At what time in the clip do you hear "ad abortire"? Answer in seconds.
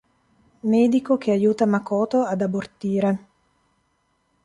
2.23-3.27